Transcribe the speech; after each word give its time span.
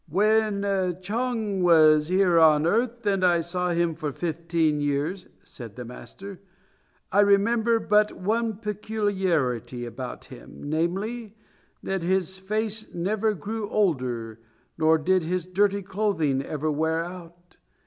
"When 0.09 0.63
Chang 1.03 1.61
was 1.61 2.07
here 2.07 2.39
on 2.39 2.65
earth 2.65 3.05
and 3.05 3.23
I 3.23 3.41
saw 3.41 3.69
him 3.69 3.93
for 3.93 4.11
fifteen 4.11 4.81
years," 4.81 5.27
said 5.43 5.75
the 5.75 5.85
master, 5.85 6.39
"I 7.11 7.19
remember 7.19 7.79
but 7.79 8.11
one 8.13 8.57
peculiarity 8.57 9.85
about 9.85 10.25
him, 10.25 10.63
namely, 10.67 11.35
that 11.83 12.01
his 12.01 12.39
face 12.39 12.91
never 12.95 13.35
grew 13.35 13.69
older 13.69 14.39
nor 14.75 14.97
did 14.97 15.21
his 15.21 15.45
dirty 15.45 15.83
clothing 15.83 16.41
ever 16.41 16.71
wear 16.71 17.05
out. 17.05 17.57